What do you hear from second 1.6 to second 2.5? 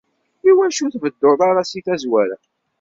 si tazwara?